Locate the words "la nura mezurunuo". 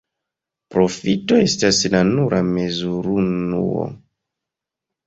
1.97-3.89